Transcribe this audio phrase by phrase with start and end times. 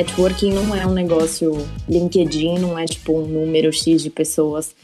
[0.00, 1.52] networking não é um negócio.
[1.86, 4.74] LinkedIn não é tipo um número X de pessoas.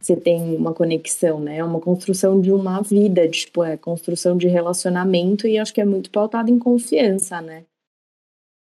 [0.00, 1.58] Você tem uma conexão, né?
[1.58, 5.84] É uma construção de uma vida, tipo, é construção de relacionamento e acho que é
[5.84, 7.64] muito pautado em confiança, né?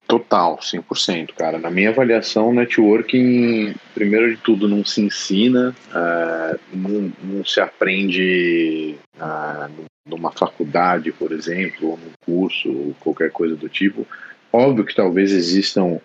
[0.07, 1.59] Total, 100%, cara.
[1.59, 8.97] Na minha avaliação, networking, primeiro de tudo, não se ensina, uh, não, não, se aprende
[9.17, 14.07] uh, numa faculdade, por exemplo, ou num curso, ou qualquer coisa do tipo.
[14.51, 15.99] Óbvio que talvez existam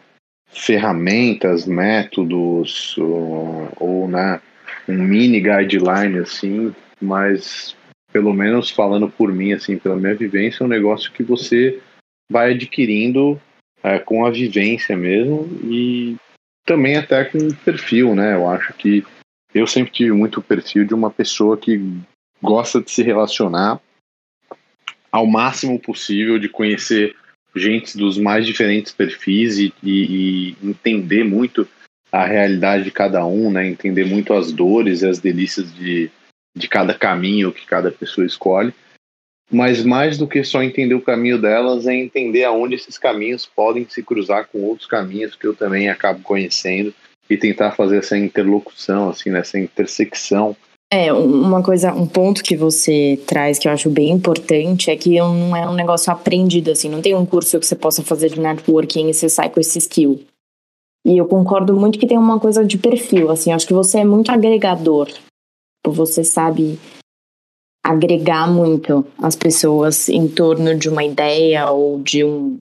[0.48, 4.40] ferramentas, métodos, ou, ou né,
[4.88, 7.76] um mini guideline, assim, mas
[8.12, 11.80] pelo menos falando por mim, assim, pela minha vivência, é um negócio que você
[12.30, 13.40] vai adquirindo
[13.82, 16.16] é, com a vivência mesmo e
[16.64, 18.34] também até com perfil, né?
[18.34, 19.04] Eu acho que
[19.54, 21.80] eu sempre tive muito o perfil de uma pessoa que
[22.42, 23.80] gosta de se relacionar
[25.10, 27.14] ao máximo possível, de conhecer
[27.54, 31.66] gente dos mais diferentes perfis e, e, e entender muito
[32.10, 33.66] a realidade de cada um, né?
[33.66, 36.10] Entender muito as dores e as delícias de,
[36.56, 38.72] de cada caminho que cada pessoa escolhe
[39.50, 43.86] mas mais do que só entender o caminho delas, é entender aonde esses caminhos podem
[43.88, 46.94] se cruzar com outros caminhos que eu também acabo conhecendo
[47.28, 50.56] e tentar fazer essa interlocução, assim, nessa intersecção.
[50.92, 55.18] É, uma coisa, um ponto que você traz que eu acho bem importante é que
[55.18, 58.38] não é um negócio aprendido, assim, não tem um curso que você possa fazer de
[58.38, 60.24] networking e você sai com esse skill.
[61.04, 64.04] E eu concordo muito que tem uma coisa de perfil, assim, acho que você é
[64.04, 65.10] muito agregador.
[65.86, 66.78] Você sabe
[67.84, 72.58] agregar muito as pessoas em torno de uma ideia ou de um,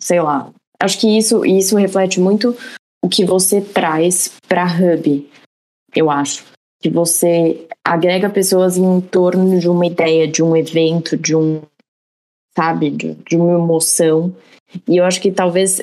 [0.00, 0.50] sei lá.
[0.80, 2.56] Acho que isso isso reflete muito
[3.02, 5.30] o que você traz para Hub,
[5.94, 6.55] eu acho.
[6.80, 11.62] Que você agrega pessoas em torno de uma ideia, de um evento, de um,
[12.56, 14.34] sabe, de, de uma emoção.
[14.88, 15.80] E eu acho que talvez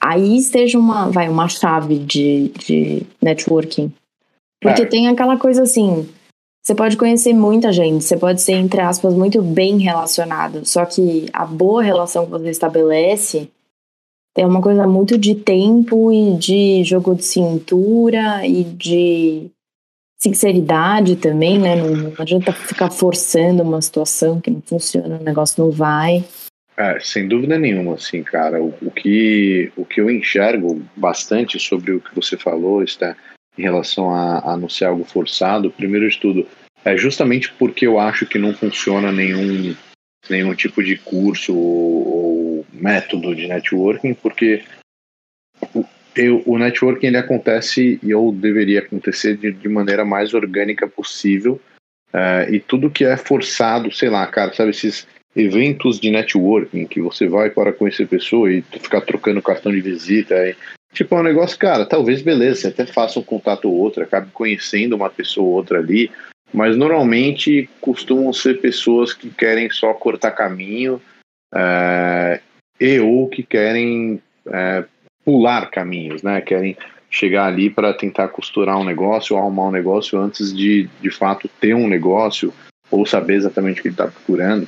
[0.00, 3.92] aí esteja uma, vai, uma chave de, de networking.
[4.60, 4.86] Porque é.
[4.86, 6.08] tem aquela coisa assim,
[6.62, 11.26] você pode conhecer muita gente, você pode ser, entre aspas, muito bem relacionado, só que
[11.32, 13.50] a boa relação que você estabelece
[14.36, 19.50] é uma coisa muito de tempo e de jogo de cintura e de
[20.22, 21.76] sinceridade também, né?
[21.76, 26.24] Não, não adianta ficar forçando uma situação que não funciona, o negócio não vai.
[26.76, 28.62] É, sem dúvida nenhuma, assim, cara.
[28.62, 33.16] O, o, que, o que eu enxergo bastante sobre o que você falou, está
[33.58, 36.46] em relação a, a não ser algo forçado, primeiro de tudo,
[36.84, 39.74] é justamente porque eu acho que não funciona nenhum,
[40.28, 44.62] nenhum tipo de curso ou, ou método de networking, porque
[46.14, 51.60] eu, o networking ele acontece e ou deveria acontecer de, de maneira mais orgânica possível.
[52.12, 57.00] É, e tudo que é forçado, sei lá, cara, sabe, esses eventos de networking que
[57.00, 60.34] você vai para conhecer pessoa e ficar trocando cartão de visita,
[60.92, 64.30] Tipo, é um negócio, cara, talvez beleza, você até faça um contato ou outro, acabe
[64.32, 66.10] conhecendo uma pessoa ou outra ali,
[66.52, 71.00] mas normalmente costumam ser pessoas que querem só cortar caminho
[71.54, 72.40] é,
[72.80, 74.84] e ou que querem é,
[75.30, 76.40] pular caminhos, né?
[76.40, 76.76] Querem
[77.08, 81.48] chegar ali para tentar costurar um negócio ou arrumar um negócio antes de, de fato,
[81.60, 82.52] ter um negócio
[82.90, 84.66] ou saber exatamente o que ele está procurando.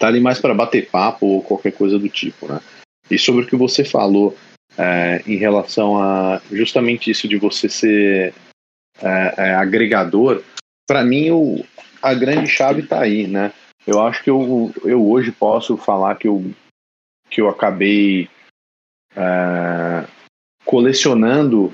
[0.00, 2.60] Tá ali mais para bater papo ou qualquer coisa do tipo, né?
[3.08, 4.36] E sobre o que você falou
[4.76, 8.34] é, em relação a justamente isso de você ser
[9.00, 10.42] é, é, agregador,
[10.88, 11.64] para mim o,
[12.02, 13.52] a grande chave está aí, né?
[13.86, 16.50] Eu acho que eu, eu hoje posso falar que eu,
[17.30, 18.28] que eu acabei
[19.16, 20.04] é,
[20.64, 21.72] colecionando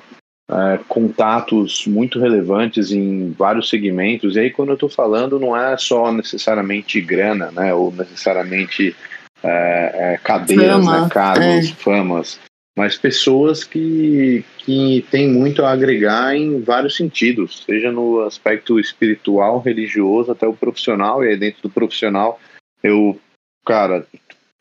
[0.50, 4.37] é, contatos muito relevantes em vários segmentos.
[4.37, 7.73] E aí, quando eu estou falando, não é só necessariamente grana, né?
[7.75, 8.96] Ou necessariamente
[9.43, 11.08] é, é, cadeiras, Fama, né?
[11.11, 12.40] cargos, famas
[12.79, 19.58] mas pessoas que, que têm muito a agregar em vários sentidos, seja no aspecto espiritual,
[19.58, 22.38] religioso, até o profissional, e aí dentro do profissional,
[22.81, 23.19] eu,
[23.67, 24.06] cara,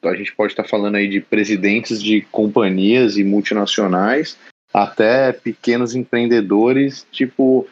[0.03, 4.37] a gente pode estar falando aí de presidentes de companhias e multinacionais,
[4.73, 7.67] até pequenos empreendedores, tipo.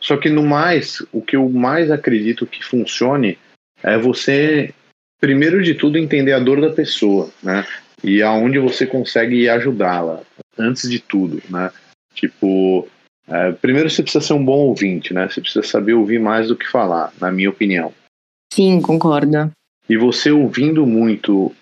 [0.00, 3.38] Só que no mais, o que eu mais acredito que funcione
[3.82, 4.72] é você,
[5.20, 7.66] primeiro de tudo, entender a dor da pessoa, né?
[8.02, 10.22] e aonde você consegue ajudá-la,
[10.58, 11.70] antes de tudo, né?
[12.14, 12.88] Tipo,
[13.28, 15.28] é, primeiro você precisa ser um bom ouvinte, né?
[15.28, 17.92] Você precisa saber ouvir mais do que falar, na minha opinião.
[18.52, 19.52] Sim, concordo.
[19.90, 21.52] E você ouvindo muito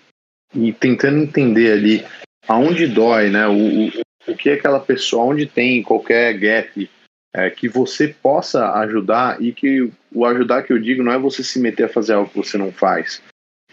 [0.53, 2.05] e tentando entender ali
[2.47, 3.47] aonde dói, né?
[3.47, 3.91] O, o,
[4.27, 6.87] o que é aquela pessoa, onde tem qualquer gap
[7.35, 11.43] é, que você possa ajudar e que o ajudar que eu digo não é você
[11.43, 13.19] se meter a fazer algo que você não faz,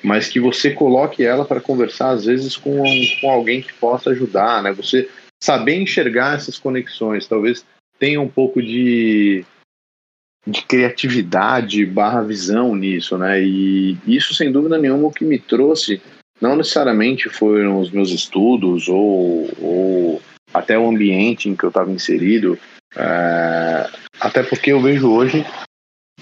[0.03, 2.82] mas que você coloque ela para conversar, às vezes, com,
[3.20, 4.73] com alguém que possa ajudar, né?
[4.73, 5.06] Você
[5.43, 7.62] saber enxergar essas conexões, talvez
[7.99, 9.44] tenha um pouco de,
[10.46, 13.43] de criatividade barra visão nisso, né?
[13.43, 16.00] E isso, sem dúvida nenhuma, o que me trouxe,
[16.40, 20.22] não necessariamente foram os meus estudos ou, ou
[20.54, 22.58] até o ambiente em que eu estava inserido,
[22.94, 23.90] é,
[24.20, 25.44] até porque eu vejo hoje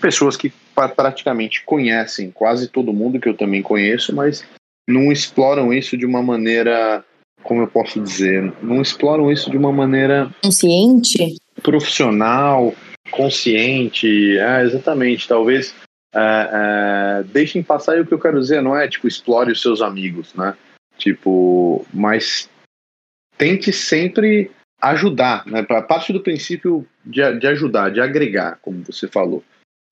[0.00, 0.52] pessoas que
[0.96, 4.44] praticamente conhecem quase todo mundo que eu também conheço, mas
[4.88, 7.04] não exploram isso de uma maneira,
[7.42, 12.74] como eu posso dizer, não exploram isso de uma maneira consciente, profissional,
[13.14, 15.28] consciente, é, exatamente.
[15.28, 15.74] Talvez
[16.14, 19.62] é, é, deixem passar e o que eu quero dizer não é tipo explore os
[19.62, 20.56] seus amigos, né?
[20.98, 22.48] Tipo, mas
[23.38, 24.50] tente sempre
[24.80, 25.62] ajudar, né?
[25.62, 29.42] Para parte do princípio de, de ajudar, de agregar, como você falou.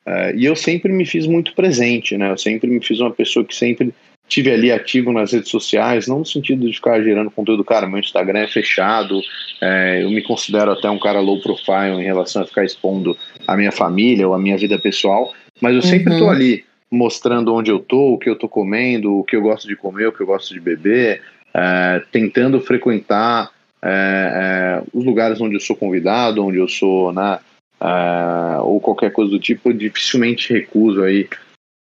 [0.06, 2.30] Uh, e eu sempre me fiz muito presente, né?
[2.30, 3.94] Eu sempre me fiz uma pessoa que sempre
[4.32, 7.98] tive ali ativo nas redes sociais, não no sentido de ficar gerando conteúdo, cara, meu
[7.98, 9.20] Instagram é fechado,
[9.60, 13.14] é, eu me considero até um cara low profile em relação a ficar expondo
[13.46, 16.32] a minha família ou a minha vida pessoal, mas eu sempre estou uhum.
[16.32, 19.76] ali mostrando onde eu tô, o que eu tô comendo, o que eu gosto de
[19.76, 21.20] comer, o que eu gosto de beber,
[21.52, 23.50] é, tentando frequentar
[23.84, 27.38] é, é os lugares onde eu sou convidado, onde eu sou, né,
[27.82, 31.28] uh, ou qualquer coisa do tipo, eu dificilmente recuso aí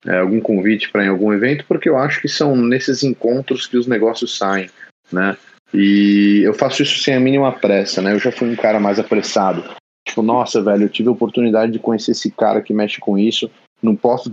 [0.05, 3.87] uh, algum convite para algum evento, porque eu acho que são nesses encontros que os
[3.87, 4.69] negócios saem,
[5.11, 5.37] né?
[5.73, 8.13] E eu faço isso sem a mínima pressa, né?
[8.13, 9.63] Eu já fui um cara mais apressado.
[10.05, 13.49] Tipo, nossa, velho, eu tive a oportunidade de conhecer esse cara que mexe com isso,
[13.81, 14.31] não posso,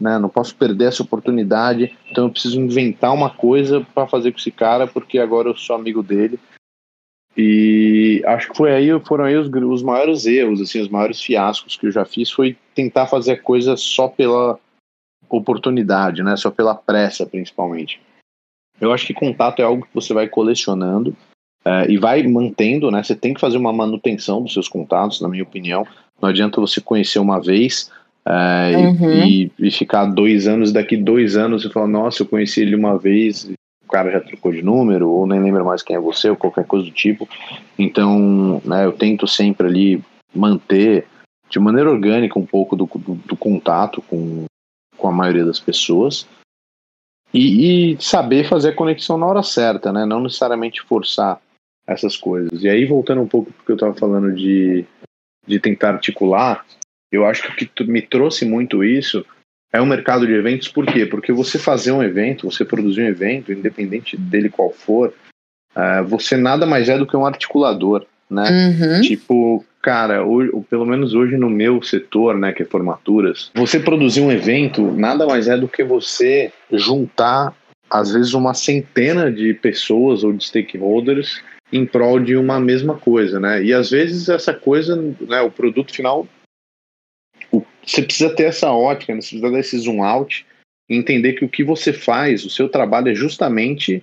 [0.00, 4.38] né, não posso perder essa oportunidade, então eu preciso inventar uma coisa para fazer com
[4.38, 6.38] esse cara, porque agora eu sou amigo dele
[7.36, 11.76] e acho que foi aí, foram aí os, os maiores erros, assim, os maiores fiascos
[11.76, 14.58] que eu já fiz foi tentar fazer a coisa só pela
[15.28, 16.36] oportunidade, né?
[16.36, 18.00] Só pela pressa, principalmente.
[18.80, 21.16] Eu acho que contato é algo que você vai colecionando
[21.64, 23.02] é, e vai mantendo, né?
[23.02, 25.86] Você tem que fazer uma manutenção dos seus contatos, na minha opinião.
[26.20, 27.90] Não adianta você conhecer uma vez
[28.26, 29.24] é, uhum.
[29.24, 32.98] e, e, ficar dois anos, daqui dois anos você fala, nossa, eu conheci ele uma
[32.98, 33.48] vez
[33.94, 36.84] cara já trocou de número, ou nem lembra mais quem é você, ou qualquer coisa
[36.84, 37.28] do tipo.
[37.78, 40.02] Então, né, eu tento sempre ali
[40.34, 41.06] manter
[41.48, 44.46] de maneira orgânica um pouco do, do, do contato com,
[44.96, 46.26] com a maioria das pessoas.
[47.32, 50.06] E, e, saber fazer a conexão na hora certa, né?
[50.06, 51.40] Não necessariamente forçar
[51.86, 52.62] essas coisas.
[52.62, 54.84] E aí, voltando um pouco porque eu estava falando de,
[55.46, 56.64] de tentar articular,
[57.10, 59.24] eu acho que o que me trouxe muito isso
[59.72, 61.04] é um mercado de eventos, por quê?
[61.04, 65.12] Porque você fazer um evento, você produzir um evento, independente dele qual for,
[65.74, 68.48] uh, você nada mais é do que um articulador, né?
[68.48, 69.00] Uhum.
[69.00, 74.22] Tipo, cara, hoje, pelo menos hoje no meu setor, né, que é formaturas, você produzir
[74.22, 77.54] um evento nada mais é do que você juntar,
[77.90, 83.38] às vezes, uma centena de pessoas ou de stakeholders em prol de uma mesma coisa,
[83.38, 83.62] né?
[83.62, 86.26] E às vezes essa coisa, né, o produto final
[87.86, 89.20] você precisa ter essa ótica, né?
[89.20, 90.46] você precisa dar esse zoom out
[90.88, 94.02] entender que o que você faz, o seu trabalho é justamente.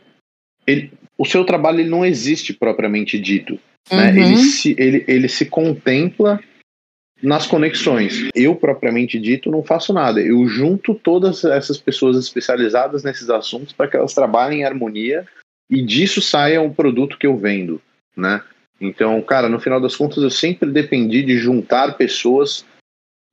[0.66, 3.60] Ele, o seu trabalho ele não existe propriamente dito.
[3.90, 4.12] Né?
[4.12, 4.18] Uhum.
[4.18, 6.40] Ele, se, ele, ele se contempla
[7.22, 8.30] nas conexões.
[8.34, 10.20] Eu, propriamente dito, não faço nada.
[10.20, 15.26] Eu junto todas essas pessoas especializadas nesses assuntos para que elas trabalhem em harmonia
[15.70, 17.82] e disso saia um produto que eu vendo,
[18.18, 18.42] né?
[18.80, 22.66] Então, cara, no final das contas, eu sempre dependi de juntar pessoas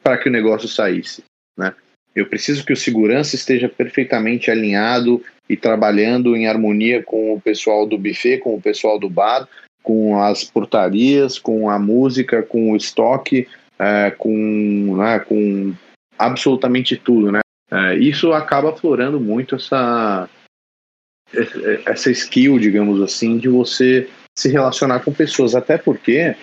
[0.03, 1.25] para que o negócio saísse.
[1.57, 1.75] Né?
[2.15, 7.87] Eu preciso que o segurança esteja perfeitamente alinhado e trabalhando em harmonia com o pessoal
[7.87, 9.49] do buffet, com o pessoal do bar,
[9.89, 15.75] com as portarias, com a música, com o estoque, é, com, né, com
[16.19, 17.33] absolutamente tudo.
[17.33, 17.41] Né?
[17.71, 20.29] É, isso acaba aflorando muito essa,
[21.87, 26.37] essa skill, digamos assim, de você se relacionar com pessoas, até porque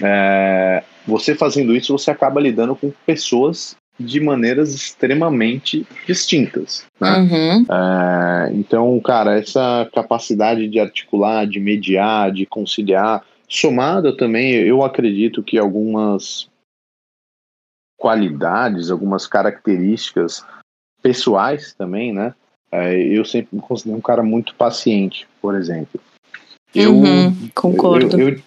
[0.00, 6.86] é, você fazendo isso, você acaba lidando com pessoas de maneiras extremamente distintas.
[7.00, 7.18] Né?
[7.18, 7.66] Uhum.
[7.70, 15.42] É, então, cara, essa capacidade de articular, de mediar, de conciliar, somada também, eu acredito
[15.42, 16.48] que algumas
[17.96, 20.44] qualidades, algumas características
[21.02, 22.34] pessoais também, né?
[22.70, 26.00] É, eu sempre me considero um cara muito paciente, por exemplo.
[26.74, 28.20] Eu, uhum, concordo.
[28.20, 28.42] Eu, eu,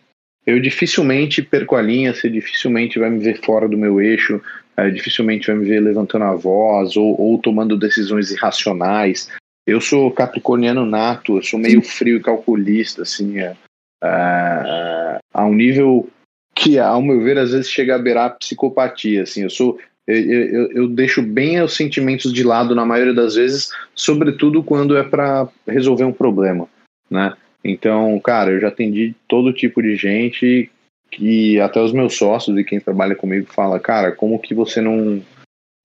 [0.45, 4.41] eu dificilmente perco a linha, você dificilmente vai me ver fora do meu eixo,
[4.79, 9.29] é, dificilmente vai me ver levantando a voz ou, ou tomando decisões irracionais.
[9.67, 13.55] Eu sou capricorniano nato, eu sou meio frio e calculista, assim, é,
[14.03, 16.09] é, a um nível
[16.55, 20.15] que, ao meu ver, às vezes chega a beirar a psicopatia, assim, eu sou eu,
[20.17, 25.03] eu, eu, deixo bem os sentimentos de lado na maioria das vezes, sobretudo quando é
[25.03, 26.67] para resolver um problema,
[27.11, 27.35] né?
[27.63, 30.71] Então, cara, eu já atendi todo tipo de gente
[31.11, 35.21] que até os meus sócios e quem trabalha comigo fala, cara, como que você não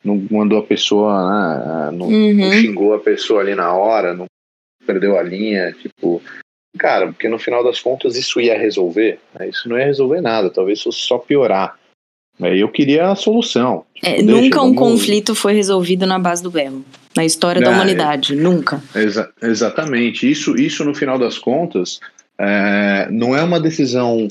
[0.05, 2.35] não mandou a pessoa, né, não, uhum.
[2.35, 4.27] não xingou a pessoa ali na hora, não
[4.87, 6.21] perdeu a linha, tipo,
[6.79, 9.49] cara, porque no final das contas isso ia resolver, né?
[9.49, 11.79] isso não ia resolver nada, talvez fosse só piorar.
[12.41, 13.85] Eu queria a solução.
[13.95, 16.85] Tipo, é, nunca um conflito foi resolvido na base do berro.
[17.17, 18.83] Na história da é, humanidade, nunca.
[18.93, 20.29] Exa exatamente.
[20.29, 22.01] Isso, isso, no final das contas,
[22.37, 24.27] é, não é uma decisão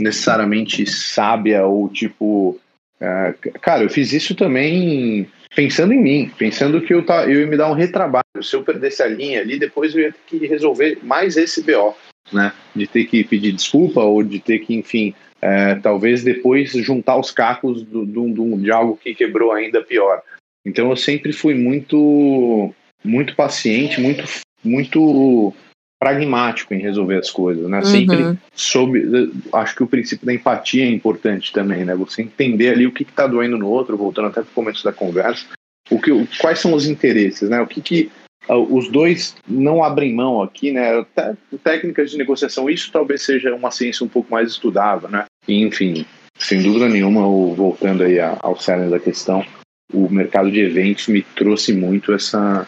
[0.00, 2.58] necessariamente sábia ou tipo.
[3.00, 7.46] É, cara, eu fiz isso também pensando em mim, pensando que eu, tá, eu ia
[7.46, 8.24] me dar um retrabalho.
[8.42, 11.94] Se eu perdesse a linha ali, depois eu ia ter que resolver mais esse BO,
[12.32, 12.52] né?
[12.74, 17.30] De ter que pedir desculpa ou de ter que, enfim, é, talvez depois juntar os
[17.30, 20.22] cacos do, do, do, de algo que quebrou ainda pior.
[20.64, 24.22] Então eu sempre fui muito, muito paciente, muito,
[24.62, 25.54] muito
[26.00, 27.78] pragmático em resolver as coisas, né?
[27.78, 27.84] Uhum.
[27.84, 31.94] Sempre soube, acho que o princípio da empatia é importante também, né?
[31.94, 34.92] Você entender ali o que está doendo no outro, voltando até para o começo da
[34.92, 35.44] conversa,
[35.90, 37.60] o que, quais são os interesses, né?
[37.60, 38.10] O que, que
[38.48, 41.00] os dois não abrem mão aqui, né?
[41.00, 45.26] Até técnicas de negociação, isso talvez seja uma ciência um pouco mais estudada, né?
[45.46, 46.06] E, enfim,
[46.38, 47.20] sem dúvida nenhuma,
[47.54, 49.44] voltando aí ao cerne da questão,
[49.92, 52.66] o mercado de eventos me trouxe muito essa,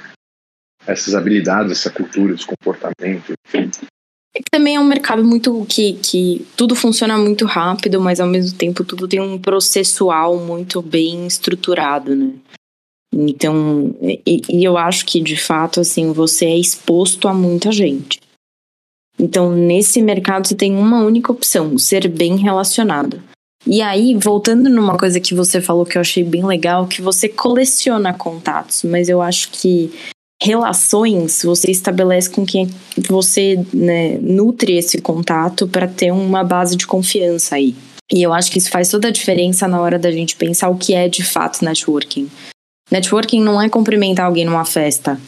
[0.86, 3.32] essas habilidades, essa cultura, esse comportamento.
[4.34, 8.26] É que também é um mercado muito que, que tudo funciona muito rápido, mas ao
[8.26, 12.32] mesmo tempo tudo tem um processual muito bem estruturado, né?
[13.14, 18.18] Então, e, e eu acho que de fato, assim, você é exposto a muita gente.
[19.18, 23.22] Então, nesse mercado você tem uma única opção, ser bem relacionado.
[23.66, 27.28] E aí, voltando numa coisa que você falou que eu achei bem legal, que você
[27.28, 29.92] coleciona contatos, mas eu acho que
[30.42, 32.68] relações você estabelece com quem
[33.08, 37.76] você né, nutre esse contato para ter uma base de confiança aí.
[38.12, 40.76] E eu acho que isso faz toda a diferença na hora da gente pensar o
[40.76, 42.28] que é de fato networking.
[42.90, 45.18] Networking não é cumprimentar alguém numa festa.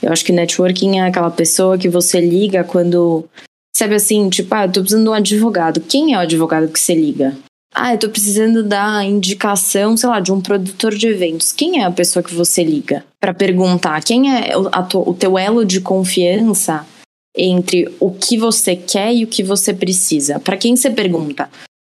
[0.00, 3.28] Eu acho que networking é aquela pessoa que você liga quando.
[3.76, 5.80] Sabe assim, tipo, ah, eu tô precisando de um advogado.
[5.80, 7.36] Quem é o advogado que você liga?
[7.74, 11.52] Ah, eu tô precisando da indicação, sei lá, de um produtor de eventos.
[11.52, 14.02] Quem é a pessoa que você liga para perguntar?
[14.04, 16.86] Quem é o, teu elo de confiança
[17.34, 20.38] entre o que você quer e o que você precisa?
[20.38, 21.48] Para quem você pergunta?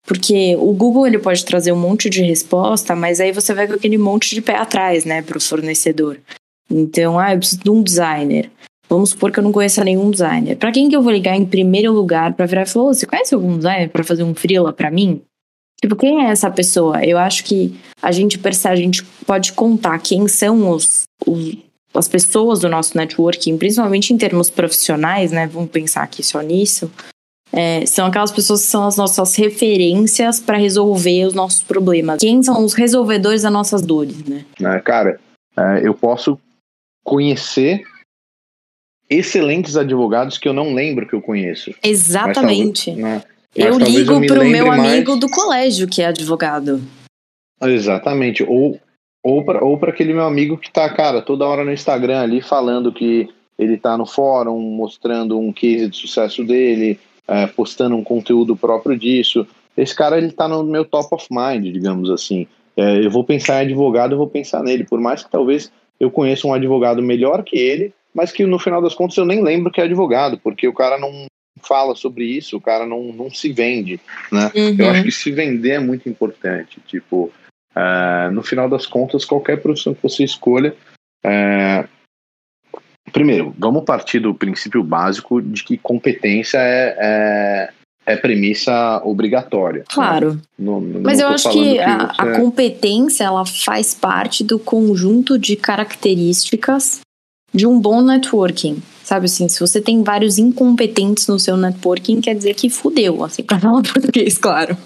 [0.06, 3.76] Porque o Google ele pode trazer um monte de resposta, mas aí você vai com
[3.76, 6.20] aquele monte de pé atrás, né, para o fornecedor.
[6.70, 8.52] Então, ah, eu preciso de um designer.
[8.90, 10.58] Vamos supor que eu não conheça nenhum designer.
[10.58, 13.34] Para quem que eu vou ligar em primeiro lugar para virar e falar: você conhece
[13.34, 15.22] algum designer para fazer um freela para mim?
[15.82, 17.04] Tipo, quem é essa pessoa?
[17.04, 21.58] Eu acho que a gente percebe, a gente pode contar quem são os, os
[21.94, 25.48] as pessoas do nosso networking, principalmente em termos profissionais, né?
[25.48, 26.92] Vamos pensar aqui só nisso.
[27.52, 32.20] É, são aquelas pessoas que são as nossas referências para resolver os nossos problemas.
[32.20, 34.46] Quem são os resolvedores das nossas dores, né?
[34.62, 35.20] É, cara,
[35.58, 36.40] é, eu posso
[37.04, 37.82] conhecer
[39.10, 41.74] excelentes advogados que eu não lembro que eu conheço.
[41.82, 42.92] Exatamente.
[42.92, 43.24] Mas, né?
[43.56, 45.20] Eu ligo eu pro meu amigo mais...
[45.20, 46.82] do colégio que é advogado.
[47.62, 48.44] Exatamente.
[48.44, 48.80] Ou,
[49.24, 52.94] ou para ou aquele meu amigo que tá, cara, toda hora no Instagram ali falando
[52.94, 58.56] que ele tá no fórum, mostrando um case de sucesso dele, é, postando um conteúdo
[58.56, 59.46] próprio disso.
[59.76, 62.48] Esse cara, ele tá no meu top of mind, digamos assim.
[62.78, 64.86] É, eu vou pensar em advogado, eu vou pensar nele.
[64.86, 68.82] Por mais que talvez eu conheça um advogado melhor que ele, mas que no final
[68.82, 71.26] das contas eu nem lembro que é advogado, porque o cara não,
[71.62, 74.00] fala sobre isso, o cara não, não se vende,
[74.32, 74.52] né?
[74.56, 74.76] Uhum.
[74.78, 76.80] Eu acho que se vender é muito importante.
[76.88, 77.32] Tipo,
[77.76, 80.76] uh, no final das contas, qualquer profissão que você escolha,
[81.26, 81.88] uh,
[83.12, 87.70] primeiro, vamos partir do princípio básico de que competência é, é,
[88.06, 89.84] é premissa obrigatória.
[89.90, 90.36] Claro.
[90.36, 90.42] Né?
[90.58, 92.22] No, no, Mas eu acho que, que a, você...
[92.22, 97.02] a competência ela faz parte do conjunto de características
[97.54, 98.82] de um bom networking.
[99.10, 103.42] Sabe assim, se você tem vários incompetentes no seu networking, quer dizer que fudeu, assim,
[103.42, 104.78] pra falar português, claro.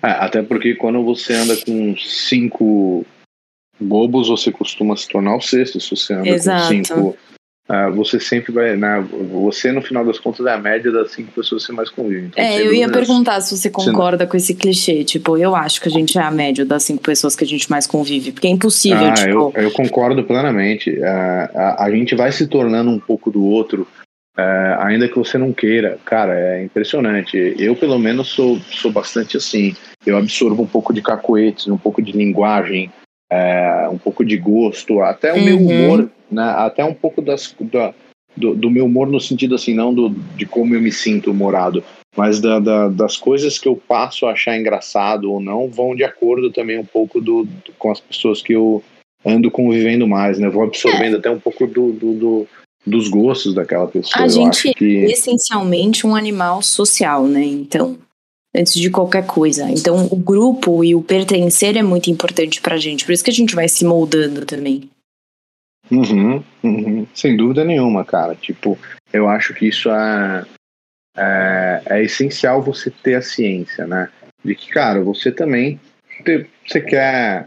[0.00, 3.04] É, até porque quando você anda com cinco
[3.80, 5.80] bobos, você costuma se tornar o sexto.
[5.80, 6.62] Se você anda Exato.
[6.62, 7.18] com cinco
[7.70, 11.30] uh, você sempre vai, né, você no final das contas é a média das cinco
[11.32, 12.26] pessoas que você mais convive.
[12.26, 15.88] Então, é, eu ia perguntar se você concorda com esse clichê, tipo, eu acho que
[15.88, 18.50] a gente é a média das cinco pessoas que a gente mais convive, porque é
[18.50, 19.28] impossível, ah, tipo...
[19.28, 21.04] Eu, eu concordo plenamente, uh,
[21.54, 23.86] a, a gente vai se tornando um pouco do outro,
[24.36, 29.36] uh, ainda que você não queira, cara, é impressionante, eu pelo menos sou, sou bastante
[29.36, 32.90] assim, eu absorvo um pouco de cacoetes, um pouco de linguagem,
[33.30, 35.44] é, um pouco de gosto, até o uhum.
[35.44, 36.42] meu humor, né?
[36.42, 37.94] Até um pouco das, da,
[38.36, 41.82] do, do, meu humor no sentido assim, não do, de como eu me sinto humorado,
[42.16, 46.04] mas da, da, das coisas que eu passo a achar engraçado ou não vão de
[46.04, 48.82] acordo também um pouco do, do com as pessoas que eu
[49.24, 50.48] ando convivendo mais, né?
[50.48, 51.18] Vou absorvendo é.
[51.18, 52.46] até um pouco do, do, do,
[52.86, 54.22] dos gostos daquela pessoa.
[54.22, 55.04] A eu gente que...
[55.04, 57.44] é essencialmente um animal social, né?
[57.44, 57.98] Então,
[58.54, 59.70] antes de qualquer coisa.
[59.70, 63.04] Então, o grupo e o pertencer é muito importante pra gente.
[63.04, 64.88] Por isso que a gente vai se moldando também.
[65.90, 67.06] Uhum, uhum.
[67.12, 68.34] Sem dúvida nenhuma, cara.
[68.34, 68.78] Tipo,
[69.12, 70.44] eu acho que isso é,
[71.16, 74.08] é, é, essencial você ter a ciência, né?
[74.44, 75.80] De que, cara, você também
[76.66, 77.46] você quer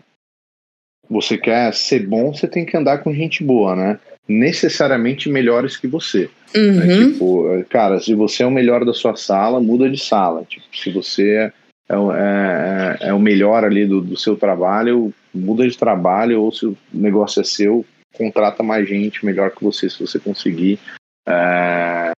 [1.10, 4.00] você quer ser bom, você tem que andar com gente boa, né?
[4.28, 6.30] Necessariamente melhores que você.
[6.56, 6.72] Uhum.
[6.74, 6.96] Né?
[6.96, 10.44] Tipo, cara, se você é o melhor da sua sala, muda de sala.
[10.46, 11.52] Tipo, se você é,
[11.90, 16.66] é, é, é o melhor ali do, do seu trabalho, muda de trabalho, ou se
[16.66, 20.79] o negócio é seu, contrata mais gente melhor que você, se você conseguir.
[21.27, 22.12] É,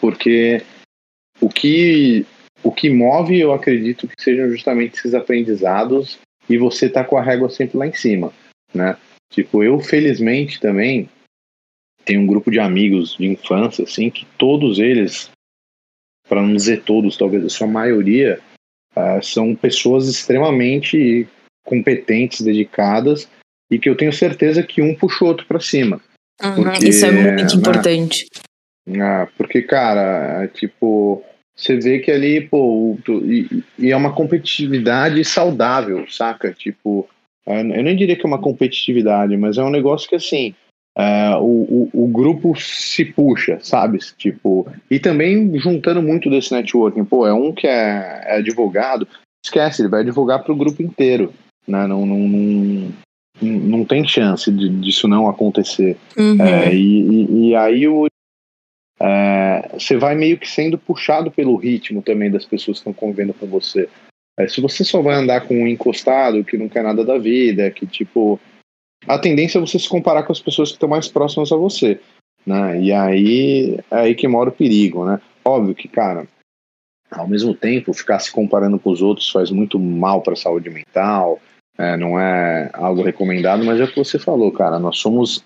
[0.00, 0.62] porque
[1.40, 2.26] o que,
[2.62, 7.22] o que move, eu acredito que sejam justamente esses aprendizados e você tá com a
[7.22, 8.32] régua sempre lá em cima,
[8.72, 8.96] né?
[9.30, 11.08] Tipo, eu felizmente também
[12.04, 15.30] tenho um grupo de amigos de infância, assim, que todos eles,
[16.28, 18.40] para não dizer todos, talvez a sua maioria,
[18.94, 21.26] uh, são pessoas extremamente
[21.64, 23.28] competentes, dedicadas
[23.70, 26.00] e que eu tenho certeza que um puxa o outro para cima.
[26.42, 28.26] Uhum, porque, isso é muito né, importante.
[29.00, 31.24] Ah, porque, cara, tipo,
[31.56, 36.52] você vê que ali, pô, e, e, é uma competitividade saudável, saca?
[36.52, 37.08] Tipo,
[37.46, 40.54] eu nem diria que é uma competitividade, mas é um negócio que, assim,
[40.96, 43.98] é, o, o, o, grupo se puxa, sabe?
[44.16, 49.06] Tipo, e também juntando muito desse networking, pô, é um que é, é advogado,
[49.44, 51.32] esquece, ele vai advogar para o grupo inteiro,
[51.66, 51.86] né?
[51.86, 52.92] Não, não, não,
[53.40, 55.96] não tem chance de, disso não acontecer.
[56.16, 56.40] Uhum.
[56.40, 58.06] É, e, e, aí o,
[59.00, 63.34] é, você vai meio que sendo puxado pelo ritmo também das pessoas que estão convivendo
[63.34, 63.88] com você.
[64.38, 67.70] É, se você só vai andar com um encostado que não quer nada da vida,
[67.70, 68.40] que tipo.
[69.06, 72.00] A tendência é você se comparar com as pessoas que estão mais próximas a você.
[72.46, 72.80] Né?
[72.80, 75.20] E aí é aí que mora o perigo, né?
[75.44, 76.26] Óbvio que, cara,
[77.10, 80.70] ao mesmo tempo, ficar se comparando com os outros faz muito mal para a saúde
[80.70, 81.38] mental,
[81.76, 84.78] é, não é algo recomendado, mas é o que você falou, cara.
[84.78, 85.44] Nós somos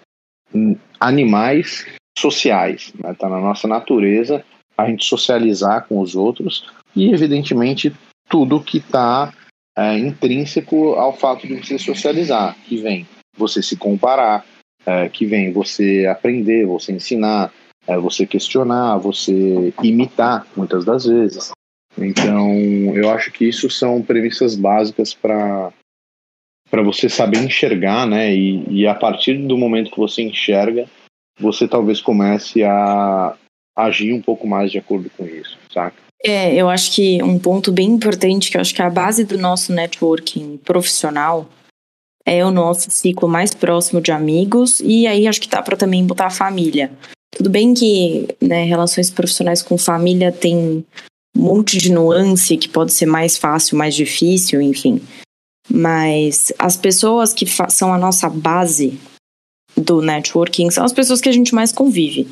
[0.99, 1.87] animais
[2.19, 3.15] sociais, né?
[3.15, 4.45] Tá na nossa natureza
[4.77, 7.93] a gente socializar com os outros e, evidentemente,
[8.29, 9.33] tudo que está
[9.77, 14.45] é, intrínseco ao fato de você socializar, que vem você se comparar,
[14.85, 17.53] é, que vem você aprender, você ensinar,
[17.87, 21.53] é, você questionar, você imitar, muitas das vezes.
[21.97, 22.55] Então,
[22.95, 25.73] eu acho que isso são premissas básicas para
[26.71, 28.35] para você saber enxergar, né?
[28.35, 30.87] E, e a partir do momento que você enxerga,
[31.39, 33.35] você talvez comece a
[33.77, 35.97] agir um pouco mais de acordo com isso, saca?
[36.25, 39.25] É, eu acho que um ponto bem importante, que eu acho que é a base
[39.25, 41.49] do nosso networking profissional,
[42.27, 46.05] é o nosso ciclo mais próximo de amigos, e aí acho que dá para também
[46.05, 46.91] botar a família.
[47.31, 50.85] Tudo bem que né, relações profissionais com família tem um
[51.37, 55.01] monte de nuance que pode ser mais fácil, mais difícil, enfim.
[55.71, 58.99] Mas as pessoas que são a nossa base
[59.77, 62.29] do networking são as pessoas que a gente mais convive.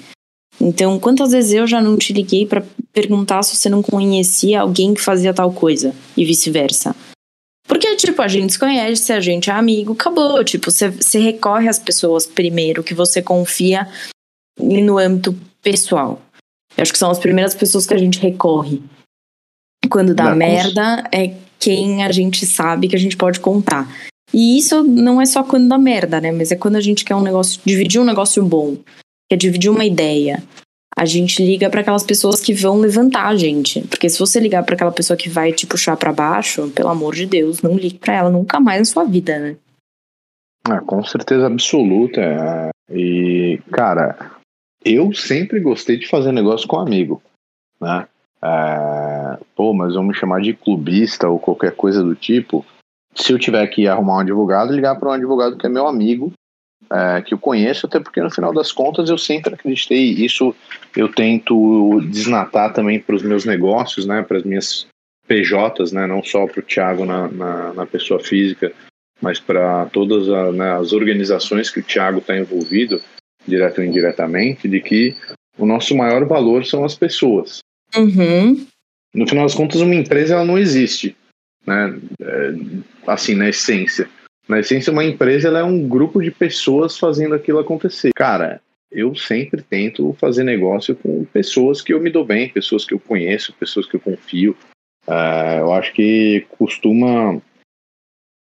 [0.61, 4.95] Então, quantas vezes eu já não te liguei para perguntar se você não conhecia alguém
[4.95, 6.97] que fazia tal coisa e vice-versa?
[7.69, 10.43] Porque, tipo, a gente se conhece, a gente é amigo, acabou.
[10.43, 13.87] Tipo, você, você recorre às pessoas primeiro que você confia
[14.59, 16.23] no âmbito pessoal.
[16.77, 18.83] Eu acho que são as primeiras pessoas que a gente recorre.
[19.91, 23.89] Quando dá merda, é quem a gente sabe que a gente pode contar.
[24.33, 26.33] E isso não é só quando dá merda, né?
[26.33, 28.77] Mas é quando a gente quer um negócio, dividir um negócio bom,
[29.31, 30.43] quer dividir uma ideia.
[30.97, 33.83] A gente liga para aquelas pessoas que vão levantar a gente.
[33.83, 37.15] Porque se você ligar para aquela pessoa que vai te puxar para baixo, pelo amor
[37.15, 39.57] de Deus, não ligue para ela nunca mais na sua vida, né?
[40.65, 42.71] Ah, com certeza absoluta.
[42.91, 44.37] E, cara,
[44.85, 47.23] eu sempre gostei de fazer negócio com amigo,
[47.81, 48.09] né?
[48.47, 52.65] É, pô, mas vamos me chamar de clubista ou qualquer coisa do tipo
[53.17, 56.33] se eu tiver que arrumar um advogado, ligar para um advogado que é meu amigo,
[56.93, 60.11] é, que eu conheço, até porque no final das contas eu sempre acreditei.
[60.11, 60.55] Isso
[60.95, 64.87] eu tento desnatar também para os meus negócios, né, para as minhas
[65.27, 68.73] PJs, né, não só para o Thiago na, na, na, pessoa física,
[69.21, 73.01] mas para todas a, né, as organizações que o Thiago está envolvido,
[73.49, 75.17] direto ou indiretamente, de que
[75.59, 77.61] o nosso maior valor são as pessoas.
[77.97, 78.67] Uhum.
[79.15, 81.17] No final das contas, uma empresa ela não existe
[81.67, 81.99] né?
[82.21, 82.53] É,
[83.07, 84.09] assim, na essência.
[84.49, 88.13] Na essência, uma empresa ela é um grupo de pessoas fazendo aquilo acontecer.
[88.15, 92.95] Cara, eu sempre tento fazer negócio com pessoas que eu me dou bem, pessoas que
[92.95, 94.57] eu conheço, pessoas que eu confio.
[95.09, 97.41] Uh, eu acho que costuma.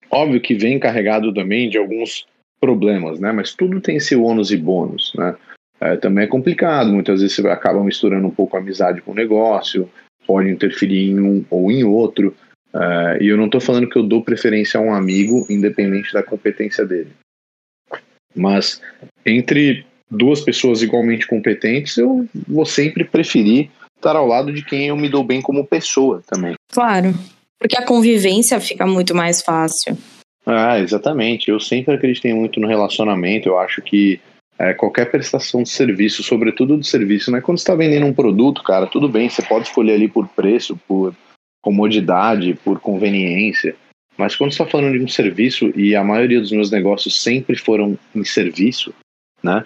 [0.10, 2.26] Óbvio que vem carregado também de alguns
[2.60, 3.32] problemas, né?
[3.32, 5.36] Mas tudo tem seu ônus e bônus, né?
[5.82, 9.90] Uh, também é complicado, muitas vezes você acaba misturando um pouco amizade com negócio,
[10.28, 12.36] pode interferir em um ou em outro.
[12.74, 16.22] Uh, e eu não estou falando que eu dou preferência a um amigo, independente da
[16.22, 17.12] competência dele.
[18.36, 18.82] Mas
[19.26, 24.98] entre duas pessoas igualmente competentes, eu vou sempre preferir estar ao lado de quem eu
[24.98, 26.56] me dou bem como pessoa também.
[26.72, 27.14] Claro,
[27.58, 29.98] porque a convivência fica muito mais fácil.
[30.46, 31.50] Ah, exatamente.
[31.50, 33.50] Eu sempre acreditei muito no relacionamento.
[33.50, 34.20] Eu acho que
[34.60, 37.40] é, qualquer prestação de serviço, sobretudo de serviço, né?
[37.40, 40.78] Quando você está vendendo um produto, cara, tudo bem, você pode escolher ali por preço,
[40.86, 41.16] por
[41.62, 43.76] comodidade, por conveniência.
[44.18, 47.56] Mas quando você está falando de um serviço, e a maioria dos meus negócios sempre
[47.56, 48.94] foram em serviço,
[49.42, 49.66] né?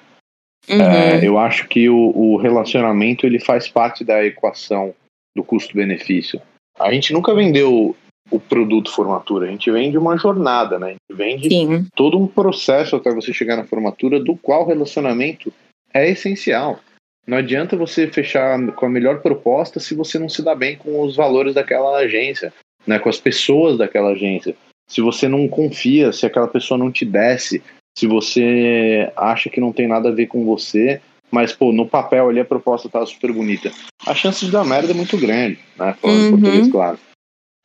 [0.69, 0.79] Uhum.
[0.79, 4.93] É, eu acho que o, o, relacionamento ele faz parte da equação
[5.35, 6.39] do custo-benefício.
[6.79, 7.95] A gente nunca vendeu
[8.33, 10.87] o produto formatura, a gente vende uma jornada, né?
[10.87, 11.85] A gente vende Sim.
[11.95, 15.53] todo um processo até você chegar na formatura, do qual o relacionamento
[15.93, 16.79] é essencial.
[17.27, 21.01] Não adianta você fechar com a melhor proposta se você não se dá bem com
[21.01, 22.51] os valores daquela agência,
[22.87, 22.97] né?
[22.97, 24.55] com as pessoas daquela agência.
[24.89, 27.61] Se você não confia, se aquela pessoa não te desce,
[27.95, 32.29] se você acha que não tem nada a ver com você, mas, pô, no papel
[32.29, 33.71] ali a proposta tá super bonita.
[34.07, 35.95] A chance de dar merda é muito grande, né?
[36.01, 36.31] Falando uhum.
[36.31, 36.97] português, claro.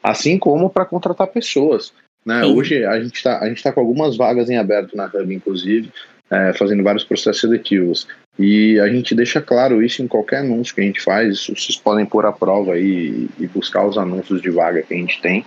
[0.02, 1.92] Assim como para contratar pessoas.
[2.24, 2.44] Né?
[2.44, 5.90] Hoje a gente está tá com algumas vagas em aberto na Hub, inclusive,
[6.30, 8.06] é, fazendo vários processos seletivos.
[8.38, 11.34] E a gente deixa claro isso em qualquer anúncio que a gente faz.
[11.34, 14.96] Isso vocês podem pôr à prova aí e buscar os anúncios de vaga que a
[14.96, 15.44] gente tem.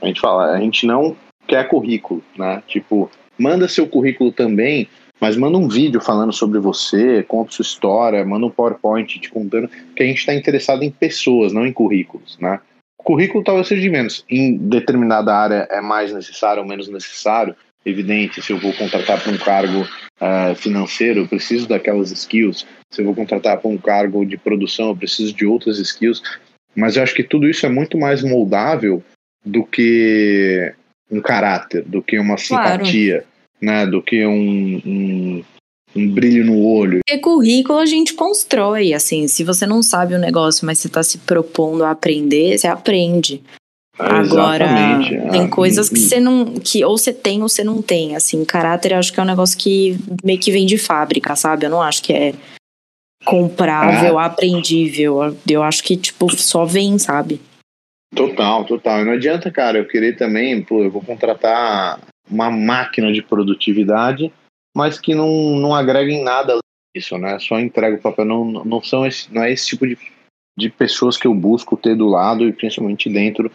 [0.00, 2.62] A gente fala, a gente não quer currículo, né?
[2.66, 4.88] Tipo, manda seu currículo também,
[5.20, 9.68] mas manda um vídeo falando sobre você, conta sua história, manda um PowerPoint te contando,
[9.96, 12.60] que a gente está interessado em pessoas, não em currículos, né?
[13.04, 14.24] Currículo talvez seja de menos.
[14.28, 17.54] Em determinada área é mais necessário ou menos necessário.
[17.86, 22.66] Evidente, se eu vou contratar para um cargo uh, financeiro, eu preciso daquelas skills.
[22.90, 26.22] Se eu vou contratar para um cargo de produção, eu preciso de outras skills.
[26.74, 29.04] Mas eu acho que tudo isso é muito mais moldável
[29.44, 30.72] do que
[31.10, 33.26] um caráter, do que uma simpatia, claro.
[33.60, 33.86] né?
[33.86, 35.44] Do que um, um,
[35.94, 37.00] um, brilho no olho.
[37.06, 41.02] Porque currículo a gente constrói, assim, se você não sabe o negócio, mas você está
[41.02, 43.42] se propondo a aprender, você aprende.
[43.98, 44.66] É, Agora,
[45.30, 46.54] tem ah, coisas que você não.
[46.54, 48.16] que ou você tem ou você não tem.
[48.16, 51.66] Assim, caráter eu acho que é um negócio que meio que vem de fábrica, sabe?
[51.66, 52.34] Eu não acho que é
[53.24, 54.26] comprável, ah.
[54.26, 55.36] aprendível.
[55.48, 57.40] Eu acho que, tipo, só vem, sabe?
[58.14, 59.00] Total, total.
[59.00, 64.32] E não adianta, cara, eu querer também, pô, eu vou contratar uma máquina de produtividade,
[64.74, 66.58] mas que não, não agrega em nada
[66.94, 67.38] isso, né?
[67.38, 68.24] Só entrega o papel.
[68.24, 69.98] Não, não, são esse, não é esse tipo de,
[70.56, 73.50] de pessoas que eu busco ter do lado e principalmente dentro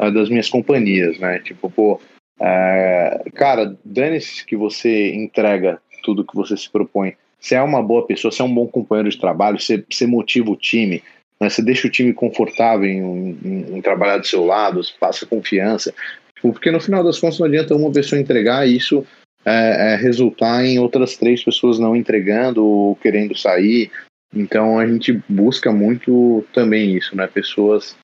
[0.00, 1.38] uh, das minhas companhias, né?
[1.40, 1.94] Tipo, pô,
[2.40, 7.14] uh, cara, dane-se que você entrega tudo que você se propõe.
[7.40, 10.50] Você é uma boa pessoa, você é um bom companheiro de trabalho, você, você motiva
[10.50, 11.02] o time,
[11.40, 11.48] né?
[11.48, 15.94] Você deixa o time confortável em, em, em trabalhar do seu lado, passa confiança.
[16.34, 19.06] Tipo, porque no final das contas não adianta uma pessoa entregar isso
[19.44, 23.90] é, é resultar em outras três pessoas não entregando ou querendo sair.
[24.34, 27.26] Então a gente busca muito também isso, né?
[27.26, 27.96] Pessoas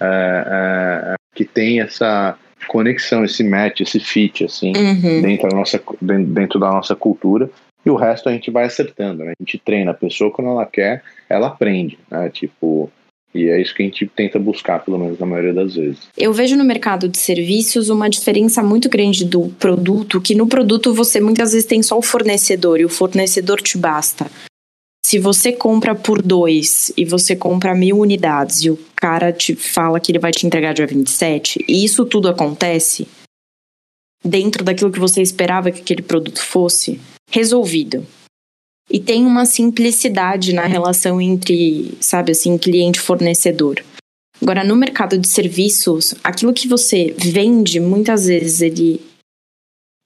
[0.00, 0.04] é,
[0.46, 5.20] é, que têm essa conexão, esse match, esse fit, assim, uhum.
[5.20, 7.50] dentro, da nossa, dentro da nossa cultura
[7.84, 9.32] e o resto a gente vai acertando, né?
[9.38, 12.30] A gente treina a pessoa quando ela quer, ela aprende, né?
[12.30, 12.90] Tipo,
[13.34, 15.98] e é isso que a gente tenta buscar, pelo menos na maioria das vezes.
[16.16, 20.94] Eu vejo no mercado de serviços uma diferença muito grande do produto, que no produto
[20.94, 24.30] você muitas vezes tem só o fornecedor e o fornecedor te basta.
[25.04, 30.00] Se você compra por dois e você compra mil unidades e o cara te fala
[30.00, 33.06] que ele vai te entregar dia 27, e isso tudo acontece
[34.24, 36.98] dentro daquilo que você esperava que aquele produto fosse,
[37.30, 38.06] resolvido.
[38.90, 43.82] E tem uma simplicidade na relação entre, sabe assim, cliente e fornecedor.
[44.40, 49.00] Agora, no mercado de serviços, aquilo que você vende, muitas vezes ele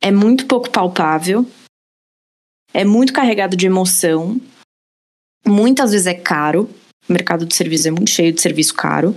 [0.00, 1.44] é muito pouco palpável,
[2.72, 4.40] é muito carregado de emoção,
[5.46, 6.70] muitas vezes é caro.
[7.08, 9.16] O mercado de serviços é muito cheio de serviço caro.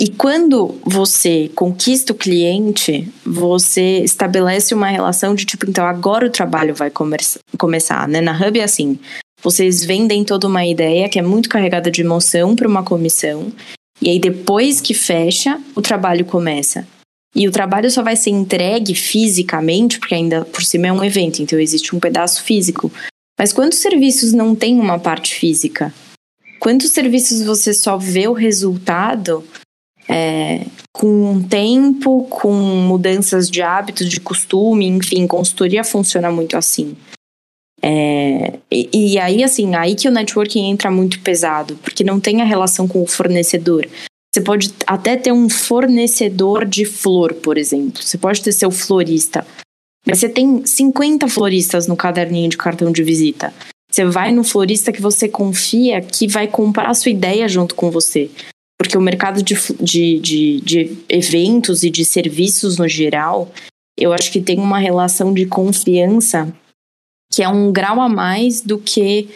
[0.00, 6.30] E quando você conquista o cliente, você estabelece uma relação de tipo, então agora o
[6.30, 6.88] trabalho vai
[7.58, 8.20] começar, né?
[8.20, 8.96] Na Hub é assim,
[9.42, 13.52] vocês vendem toda uma ideia que é muito carregada de emoção para uma comissão,
[14.00, 16.86] e aí depois que fecha, o trabalho começa.
[17.34, 21.42] e o trabalho só vai ser entregue fisicamente, porque ainda por cima é um evento,
[21.42, 22.90] então existe um pedaço físico.
[23.38, 25.94] Mas quantos serviços não tem uma parte física?
[26.58, 29.44] Quantos serviços você só vê o resultado
[30.08, 36.96] é, com tempo, com mudanças de hábitos, de costume, enfim, consultoria funciona muito assim.
[37.80, 42.40] É, e, e, aí, assim, aí que o networking entra muito pesado, porque não tem
[42.40, 43.86] a relação com o fornecedor.
[44.34, 48.02] Você pode até ter um fornecedor de flor, por exemplo.
[48.02, 49.46] Você pode ter seu florista.
[50.06, 53.52] Mas você tem 50 floristas no caderninho de cartão de visita.
[53.90, 57.90] Você vai no florista que você confia que vai comprar a sua ideia junto com
[57.90, 58.30] você.
[58.78, 63.52] Porque o mercado de, de, de, de eventos e de serviços no geral,
[63.98, 66.52] eu acho que tem uma relação de confiança
[67.32, 69.28] que é um grau a mais do que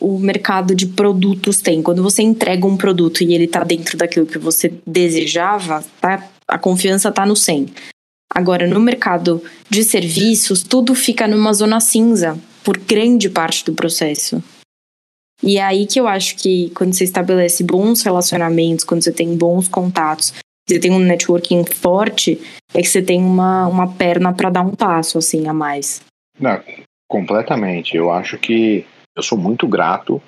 [0.00, 1.82] o mercado de produtos tem.
[1.82, 6.28] Quando você entrega um produto e ele está dentro daquilo que você desejava, tá?
[6.46, 7.68] a confiança está no 100.
[8.34, 14.42] Agora, no mercado de serviços, tudo fica numa zona cinza por grande parte do processo.
[15.42, 19.36] E é aí que eu acho que quando você estabelece bons relacionamentos, quando você tem
[19.36, 20.32] bons contatos,
[20.68, 22.40] você tem um networking forte,
[22.72, 26.00] é que você tem uma, uma perna para dar um passo assim a mais.
[26.38, 26.62] Não,
[27.08, 27.96] completamente.
[27.96, 30.22] Eu acho que eu sou muito grato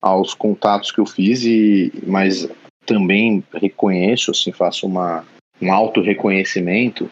[0.00, 2.48] aos contatos que eu fiz e mas
[2.86, 5.26] também reconheço assim faço uma
[5.60, 7.10] um auto reconhecimento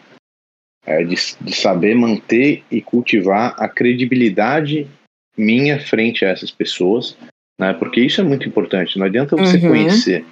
[0.83, 4.89] é, de, de saber manter e cultivar a credibilidade
[5.37, 7.15] minha frente a essas pessoas
[7.59, 7.73] né?
[7.73, 8.97] Porque isso é muito importante.
[8.97, 9.69] Não adianta você uhum.
[9.69, 10.25] conhecer,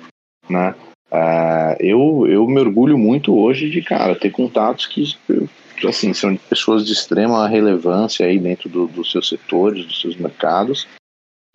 [0.49, 0.73] né?
[1.11, 5.03] Uh, eu, eu me orgulho muito hoje de, cara, ter contatos que,
[5.85, 10.15] assim, são de pessoas de extrema relevância aí dentro do, dos seus setores, dos seus
[10.15, 10.87] mercados,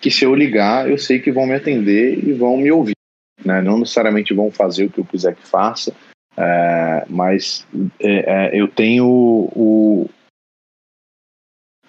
[0.01, 2.97] que se eu ligar, eu sei que vão me atender e vão me ouvir,
[3.45, 3.61] né?
[3.63, 5.91] Não necessariamente vão fazer o que eu quiser que faça,
[6.37, 10.09] uh, mas uh, eu tenho o,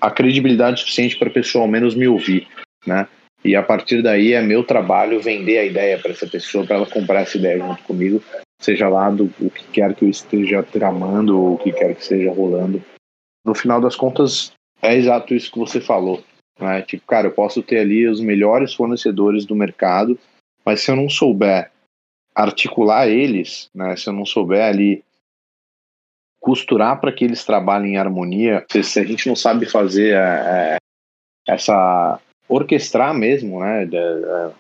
[0.01, 2.47] a credibilidade suficiente para a pessoa ao menos me ouvir,
[2.85, 3.07] né?
[3.43, 6.85] E a partir daí é meu trabalho vender a ideia para essa pessoa, para ela
[6.85, 8.23] comprar essa ideia junto comigo,
[8.61, 12.01] seja lá do o que quer que eu esteja tramando ou o que quer que
[12.01, 12.81] esteja rolando.
[13.45, 16.23] No final das contas, é exato isso que você falou.
[16.57, 16.81] Né?
[16.83, 20.17] Tipo, cara, eu posso ter ali os melhores fornecedores do mercado,
[20.65, 21.69] mas se eu não souber
[22.33, 23.95] articular eles, né?
[23.97, 25.03] se eu não souber ali
[26.39, 30.77] costurar para que eles trabalhem em harmonia, se a gente não sabe fazer é,
[31.47, 33.83] essa orquestrar mesmo, né?
[33.83, 34.51] É,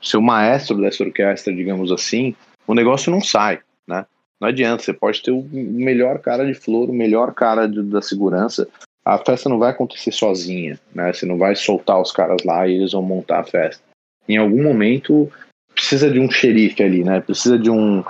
[0.00, 2.34] ser o maestro dessa orquestra, digamos assim,
[2.66, 4.04] o negócio não sai, né?
[4.40, 8.02] Não adianta, você pode ter o melhor cara de flor, o melhor cara de, da
[8.02, 8.68] segurança,
[9.04, 11.12] a festa não vai acontecer sozinha, né?
[11.12, 13.82] Você não vai soltar os caras lá e eles vão montar a festa.
[14.28, 15.30] Em algum momento
[15.74, 17.20] precisa de um xerife ali, né?
[17.20, 18.04] Precisa de um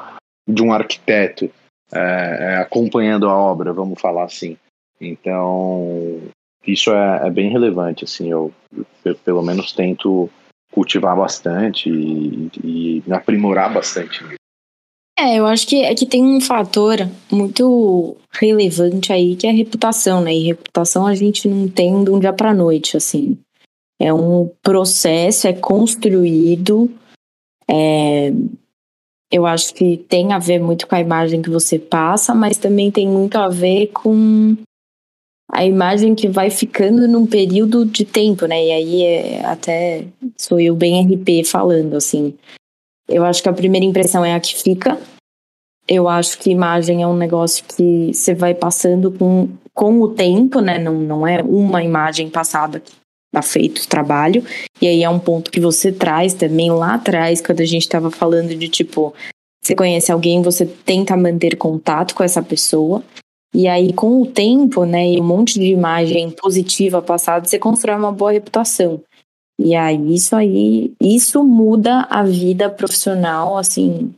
[0.49, 1.51] de um arquiteto
[1.93, 1.99] é,
[2.41, 4.57] é acompanhando a obra, vamos falar assim.
[5.01, 6.21] Então
[6.67, 8.53] isso é, é bem relevante, assim, eu,
[9.05, 10.31] eu, pelo menos tento
[10.73, 14.25] cultivar bastante e, e aprimorar bastante.
[15.19, 16.97] É, eu acho que é que tem um fator
[17.31, 20.35] muito relevante aí que é a reputação, né?
[20.35, 23.39] E reputação a gente não tem de um dia para noite, assim.
[24.01, 26.91] É um processo, é construído.
[27.71, 28.33] É,
[29.31, 32.91] eu acho que tem a ver muito com a imagem que você passa, mas também
[32.91, 34.57] tem muito a ver com
[35.53, 38.65] a imagem que vai ficando num período de tempo, né?
[38.65, 42.35] E aí é, até sou eu bem RP falando, assim.
[43.07, 44.99] Eu acho que a primeira impressão é a que fica.
[45.87, 50.61] Eu acho que imagem é um negócio que você vai passando com, com o tempo,
[50.61, 50.79] né?
[50.79, 52.93] Não, não é uma imagem passada que
[53.31, 54.43] tá feito o trabalho.
[54.81, 58.11] E aí é um ponto que você traz também lá atrás, quando a gente estava
[58.11, 59.13] falando de tipo,
[59.63, 63.05] você conhece alguém, você tenta manter contato com essa pessoa.
[63.55, 67.97] E aí, com o tempo, né, e um monte de imagem positiva passada, você constrói
[67.97, 69.03] uma boa reputação.
[69.59, 74.15] E aí, isso aí, isso muda a vida profissional, assim,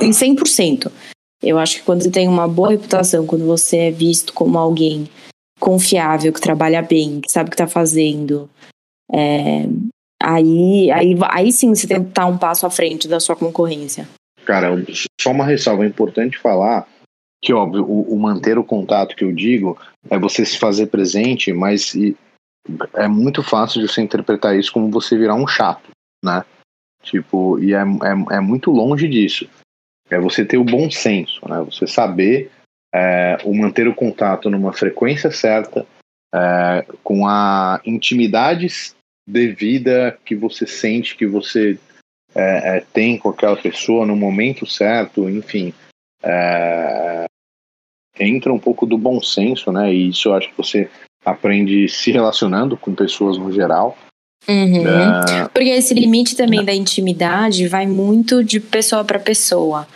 [0.00, 0.90] em 100%.
[1.42, 5.08] Eu acho que quando você tem uma boa reputação, quando você é visto como alguém
[5.58, 8.48] confiável, que trabalha bem, que sabe o que está fazendo,
[9.12, 9.66] é,
[10.22, 14.08] aí, aí, aí sim você tem que estar um passo à frente da sua concorrência.
[14.46, 14.70] Cara,
[15.20, 16.86] só uma ressalva é importante falar
[17.42, 19.78] que óbvio, o, o, manter o contato que eu digo
[20.10, 21.94] é você se fazer presente, mas
[22.94, 25.90] é muito fácil de você interpretar isso como você virar um chato,
[26.22, 26.44] né?
[27.02, 29.48] Tipo, e é, é, é muito longe disso.
[30.10, 31.62] É você ter o bom senso, né?
[31.62, 32.50] Você saber
[32.94, 35.86] é, o manter o contato numa frequência certa,
[36.34, 38.68] é, com a intimidade
[39.26, 41.78] devida que você sente que você
[42.34, 45.72] é, é tem com aquela pessoa no momento certo, enfim
[46.22, 47.24] é,
[48.20, 49.92] entra um pouco do bom senso, né?
[49.92, 50.88] E isso eu acho que você
[51.24, 53.96] aprende se relacionando com pessoas no geral.
[54.48, 54.82] Uhum.
[54.82, 59.86] Uh, Porque esse limite também da intimidade vai muito de pessoa para pessoa.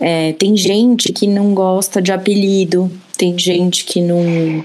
[0.00, 4.64] É, tem gente que não gosta de apelido, tem gente que não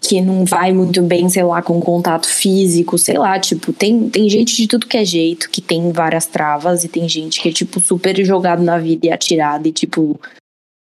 [0.00, 4.28] que não vai muito bem, sei lá, com contato físico, sei lá, tipo, tem, tem
[4.28, 7.52] gente de tudo que é jeito, que tem várias travas, e tem gente que é,
[7.52, 10.18] tipo, super jogado na vida e atirado, e, tipo,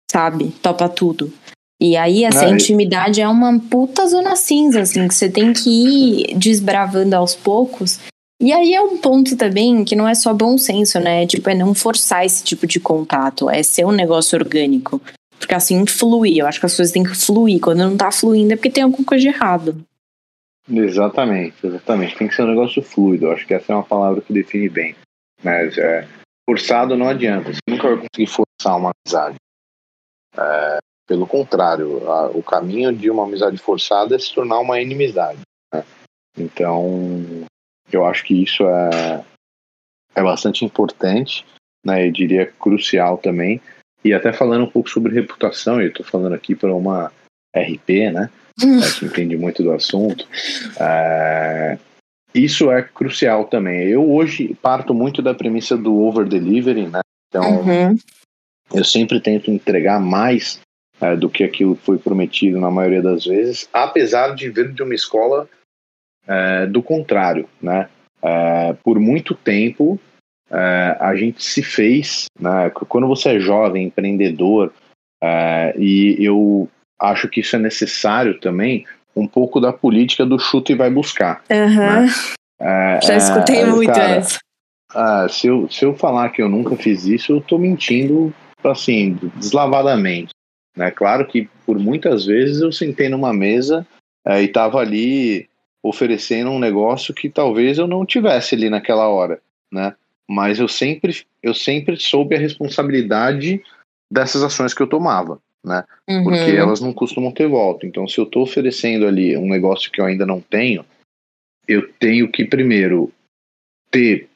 [0.10, 1.32] sabe, topa tudo.
[1.82, 6.38] E aí, essa intimidade é uma puta zona cinza, assim, que você tem que ir
[6.38, 8.00] desbravando aos poucos.
[8.42, 11.26] E aí é um ponto também que não é só bom senso, né?
[11.26, 15.02] Tipo, é não forçar esse tipo de contato, é ser um negócio orgânico.
[15.40, 16.42] Porque assim flui.
[16.42, 17.60] Eu acho que as coisas têm que fluir.
[17.60, 19.82] Quando não tá fluindo é porque tem alguma coisa de errado.
[20.70, 22.18] Exatamente, exatamente.
[22.18, 23.26] Tem que ser um negócio fluido.
[23.26, 24.96] Eu acho que essa é uma palavra que define bem.
[25.42, 26.08] Mas é,
[26.50, 27.54] forçado não adianta.
[27.54, 29.36] Você nunca vai conseguir forçar uma amizade.
[30.38, 30.80] É,
[31.14, 35.42] pelo contrário, a, o caminho de uma amizade forçada é se tornar uma inimizade.
[35.72, 35.84] Né?
[36.36, 37.46] Então,
[37.92, 39.24] eu acho que isso é,
[40.16, 41.46] é bastante importante,
[41.86, 42.08] né?
[42.08, 43.62] eu diria crucial também,
[44.04, 47.12] e até falando um pouco sobre reputação, eu estou falando aqui para uma
[47.56, 48.30] RP, né?
[48.64, 50.28] É, que entende muito do assunto.
[50.80, 51.78] É,
[52.36, 53.88] isso é crucial também.
[53.88, 57.02] Eu hoje parto muito da premissa do over delivery, né?
[57.30, 57.96] Então, uhum.
[58.72, 60.60] eu sempre tento entregar mais
[61.04, 64.96] é, do que aquilo foi prometido na maioria das vezes, apesar de vir de uma
[64.96, 65.50] escola
[66.26, 67.90] é, do contrário, né?
[68.22, 70.00] É, por muito tempo
[70.50, 74.72] é, a gente se fez, né, quando você é jovem, empreendedor,
[75.22, 78.86] é, e eu acho que isso é necessário também,
[79.16, 81.44] um pouco da política do chuta e vai buscar.
[81.52, 81.76] Uhum.
[81.76, 82.08] Né?
[82.62, 84.40] É, Já escutei muito cara, essa.
[84.94, 89.18] Ah, se, eu, se eu falar que eu nunca fiz isso, eu estou mentindo, assim,
[89.36, 90.30] deslavadamente.
[90.76, 90.92] Né?
[90.92, 93.86] Claro que por muitas vezes eu sentei numa mesa
[94.26, 95.50] é, e estava ali
[95.84, 99.96] oferecendo um negócio que talvez eu não tivesse ali naquela hora, né?
[100.28, 103.62] mas eu sempre, eu sempre soube a responsabilidade
[104.12, 105.84] dessas ações que eu tomava, né?
[106.10, 106.24] Uhum.
[106.24, 107.86] Porque elas não costumam ter volta.
[107.86, 110.86] Então, se eu estou oferecendo ali um negócio que eu ainda não tenho,
[111.68, 113.12] eu tenho que primeiro
[113.92, 114.30] ter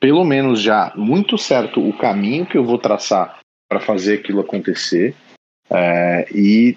[0.00, 5.14] pelo menos já muito certo o caminho que eu vou traçar para fazer aquilo acontecer
[5.70, 6.76] é, e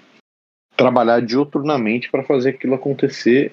[0.76, 3.52] trabalhar dioturnamente para fazer aquilo acontecer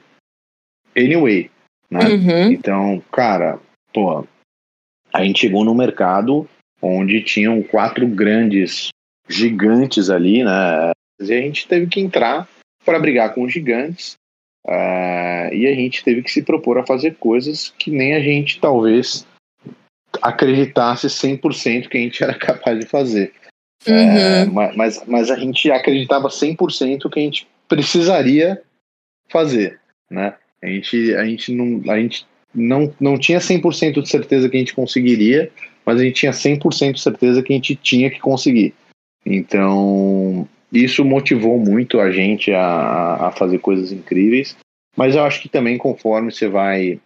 [0.96, 1.50] anyway,
[1.90, 2.00] né?
[2.00, 2.52] Uhum.
[2.52, 3.60] Então, cara,
[3.94, 4.26] pô,
[5.14, 6.48] a gente chegou no mercado
[6.82, 8.90] onde tinham quatro grandes
[9.28, 10.92] gigantes ali, né?
[11.20, 12.48] E a gente teve que entrar
[12.86, 14.14] para brigar com os gigantes
[14.66, 18.60] uh, e a gente teve que se propor a fazer coisas que nem a gente
[18.60, 19.28] talvez
[20.22, 23.34] acreditasse 100% que a gente era capaz de fazer.
[23.88, 24.44] Uhum.
[24.44, 28.62] Uh, mas, mas a gente acreditava 100% que a gente precisaria
[29.30, 30.36] fazer, né?
[30.62, 34.60] A gente, a gente não, a gente não, não tinha 100% de certeza que a
[34.60, 35.50] gente conseguiria,
[35.86, 38.74] mas a gente tinha 100% de certeza que a gente tinha que conseguir.
[39.26, 44.58] Então, isso motivou muito a gente a, a fazer coisas incríveis,
[44.96, 47.00] mas eu acho que também conforme você vai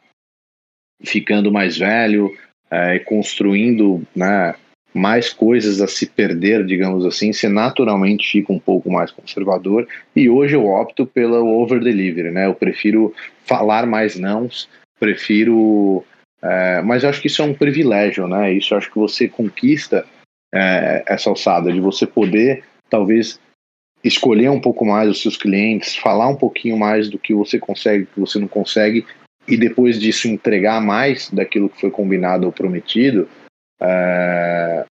[1.03, 2.35] ficando mais velho,
[2.71, 4.55] é, construindo né,
[4.93, 9.87] mais coisas a se perder, digamos assim, você naturalmente fica um pouco mais conservador.
[10.15, 12.45] E hoje eu opto pela over delivery, né?
[12.45, 13.13] Eu prefiro
[13.45, 14.69] falar mais nãos
[15.03, 16.05] prefiro.
[16.41, 18.53] É, mas eu acho que isso é um privilégio, né?
[18.53, 20.05] Isso eu acho que você conquista
[20.53, 23.39] é, essa alçada de você poder, talvez,
[24.03, 28.05] escolher um pouco mais os seus clientes, falar um pouquinho mais do que você consegue,
[28.05, 29.05] que você não consegue,
[29.47, 33.27] e depois disso entregar mais daquilo que foi combinado ou prometido.
[33.83, 34.85] É...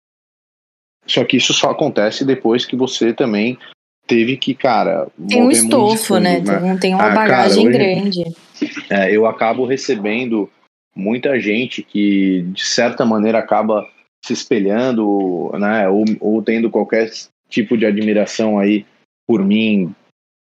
[1.06, 3.58] Só que isso só acontece depois que você também
[4.06, 5.08] teve que, cara.
[5.28, 6.40] Tem um estofo, né?
[6.40, 6.76] né?
[6.80, 8.24] Tem uma ah, bagagem cara, hoje, grande.
[8.90, 10.50] É, eu acabo recebendo
[10.94, 13.88] muita gente que, de certa maneira, acaba
[14.22, 15.88] se espelhando, né?
[15.88, 17.10] Ou, ou tendo qualquer
[17.48, 18.84] tipo de admiração aí
[19.26, 19.94] por mim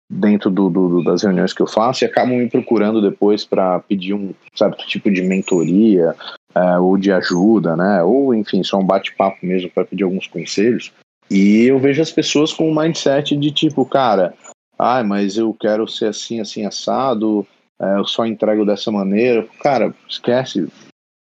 [0.08, 4.14] dentro do, do, das reuniões que eu faço e acabam me procurando depois para pedir
[4.14, 6.14] um certo tipo de mentoria
[6.54, 8.02] é, ou de ajuda, né?
[8.02, 10.92] Ou enfim, só um bate-papo mesmo para pedir alguns conselhos.
[11.30, 14.34] E eu vejo as pessoas com um mindset de tipo, cara,
[14.78, 17.46] ah, mas eu quero ser assim, assim, assado,
[17.80, 19.46] é, eu só entrego dessa maneira.
[19.60, 20.68] Cara, esquece.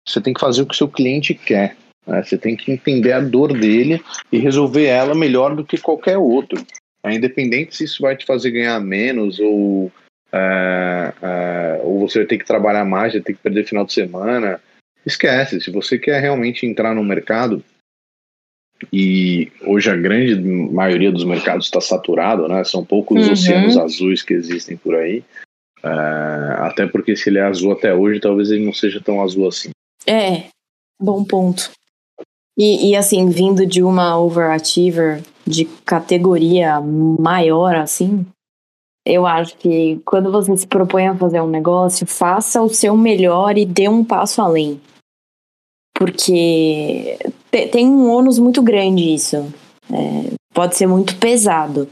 [0.06, 1.76] Você tem que fazer o que o seu cliente quer.
[2.06, 2.22] Né?
[2.22, 4.02] Você tem que entender a dor dele
[4.32, 6.64] e resolver ela melhor do que qualquer outro.
[7.02, 9.92] É, independente se isso vai te fazer ganhar menos ou,
[10.32, 14.60] é, ou você vai ter que trabalhar mais, vai ter que perder final de semana.
[15.04, 15.60] Esquece.
[15.60, 17.62] Se você quer realmente entrar no mercado,
[18.92, 22.62] e hoje a grande maioria dos mercados está saturado, né?
[22.64, 23.32] São poucos uhum.
[23.32, 25.24] oceanos azuis que existem por aí.
[25.82, 25.88] É,
[26.58, 29.70] até porque se ele é azul até hoje, talvez ele não seja tão azul assim.
[30.06, 30.44] É,
[31.00, 31.70] bom ponto.
[32.56, 38.26] E, e assim, vindo de uma overachiever de categoria maior, assim,
[39.08, 43.56] eu acho que quando você se propõe a fazer um negócio, faça o seu melhor
[43.56, 44.78] e dê um passo além.
[45.96, 47.18] Porque
[47.72, 49.36] tem um ônus muito grande isso.
[49.90, 51.88] É, pode ser muito pesado.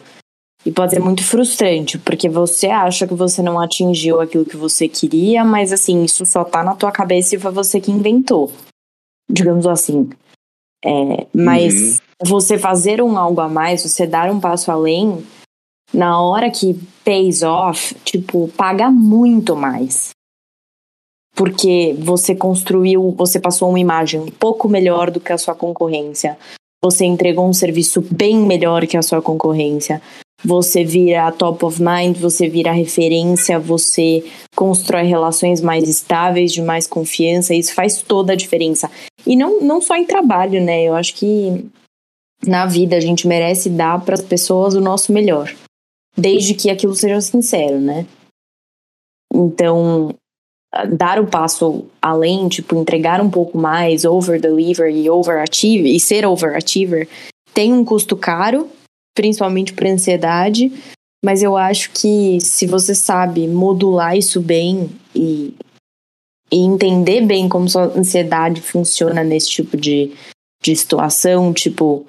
[0.64, 4.88] E pode ser muito frustrante, porque você acha que você não atingiu aquilo que você
[4.88, 8.50] queria, mas assim, isso só tá na tua cabeça e foi você que inventou.
[9.30, 10.10] Digamos assim.
[10.84, 11.98] É, mas uhum.
[12.24, 15.24] você fazer um algo a mais, você dar um passo além,
[15.92, 16.74] na hora que
[17.04, 20.10] pays off, tipo, paga muito mais.
[21.34, 26.38] Porque você construiu, você passou uma imagem um pouco melhor do que a sua concorrência.
[26.82, 30.00] Você entregou um serviço bem melhor que a sua concorrência.
[30.44, 34.24] Você vira top of mind, você vira referência, você
[34.54, 37.54] constrói relações mais estáveis, de mais confiança.
[37.54, 38.90] Isso faz toda a diferença.
[39.26, 40.84] E não, não só em trabalho, né?
[40.84, 41.66] Eu acho que
[42.46, 45.54] na vida a gente merece dar para as pessoas o nosso melhor
[46.16, 48.06] desde que aquilo seja sincero, né?
[49.32, 50.14] Então,
[50.96, 57.08] dar o passo além, tipo, entregar um pouco mais, over-deliver e overachieve, e ser overachiever,
[57.52, 58.68] tem um custo caro,
[59.14, 60.72] principalmente para ansiedade,
[61.24, 65.54] mas eu acho que se você sabe modular isso bem e,
[66.52, 70.14] e entender bem como sua ansiedade funciona nesse tipo de,
[70.62, 72.06] de situação, tipo,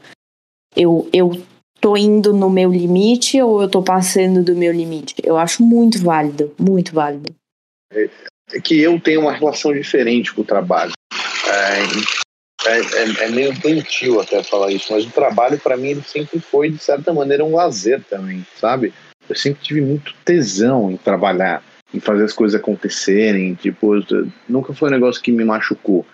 [0.76, 1.41] eu, eu
[1.80, 5.15] tô indo no meu limite ou eu tô passando do meu limite.
[5.23, 7.34] Eu acho muito válido, muito válido.
[7.93, 8.09] É,
[8.53, 10.93] é que eu tenho uma relação diferente com o trabalho.
[11.47, 16.01] É, é, é, é meio doentio até falar isso, mas o trabalho para mim ele
[16.01, 18.93] sempre foi, de certa maneira, um lazer também, sabe?
[19.30, 21.63] Eu sempre tive muito tesão em trabalhar,
[21.93, 23.55] em fazer as coisas acontecerem.
[23.55, 23.93] Tipo,
[24.47, 26.05] nunca foi um negócio que me machucou.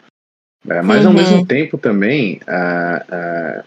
[0.68, 1.08] É, mas uhum.
[1.08, 3.64] ao mesmo tempo também, uh, uh,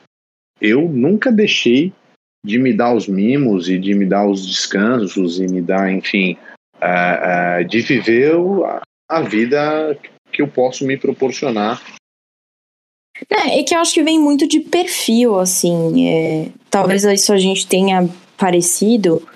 [0.61, 1.93] eu nunca deixei
[2.45, 6.37] de me dar os mimos e de me dar os descansos e me dar, enfim,
[6.77, 8.35] uh, uh, de viver
[9.09, 9.99] a vida
[10.33, 11.83] que eu posso me proporcionar.
[13.31, 16.09] É, é que eu acho que vem muito de perfil, assim.
[16.09, 19.27] É, talvez isso a gente tenha parecido.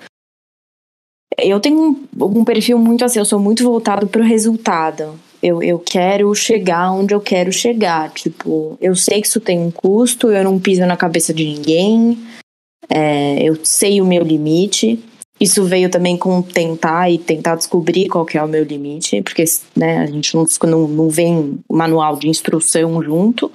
[1.37, 5.19] Eu tenho um, um perfil muito assim, eu sou muito voltado para o resultado.
[5.41, 8.11] Eu, eu quero chegar onde eu quero chegar.
[8.11, 12.17] Tipo, eu sei que isso tem um custo, eu não piso na cabeça de ninguém,
[12.89, 15.03] é, eu sei o meu limite.
[15.39, 19.43] Isso veio também com tentar e tentar descobrir qual que é o meu limite, porque
[19.75, 23.51] né, a gente não, não, não vem manual de instrução junto.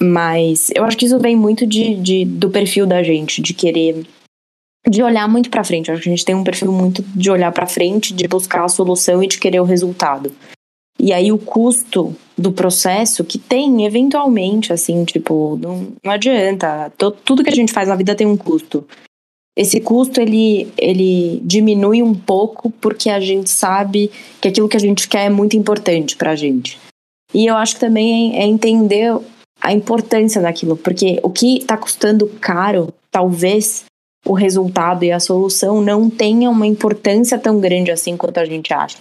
[0.00, 4.06] Mas eu acho que isso vem muito de, de do perfil da gente, de querer
[4.88, 5.90] de olhar muito para frente.
[5.90, 8.68] Acho que a gente tem um perfil muito de olhar para frente, de buscar a
[8.68, 10.32] solução e de querer o resultado.
[10.98, 16.92] E aí o custo do processo que tem, eventualmente, assim, tipo, não, não adianta.
[17.24, 18.86] tudo que a gente faz na vida tem um custo.
[19.56, 24.80] Esse custo, ele, ele diminui um pouco porque a gente sabe que aquilo que a
[24.80, 26.78] gente quer é muito importante pra gente.
[27.34, 29.16] E eu acho que também é, é entender
[29.60, 33.84] a importância daquilo, porque o que está custando caro, talvez
[34.24, 38.72] o resultado e a solução não tenham uma importância tão grande assim quanto a gente
[38.72, 38.98] acha.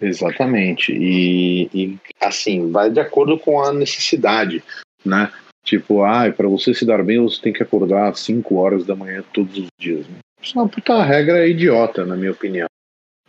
[0.00, 0.92] Exatamente.
[0.92, 4.62] E, e, assim, vai de acordo com a necessidade,
[5.04, 5.30] né?
[5.64, 8.96] Tipo, ah, para você se dar bem, você tem que acordar às 5 horas da
[8.96, 10.06] manhã todos os dias.
[10.40, 12.68] Isso é uma puta regra idiota, na minha opinião,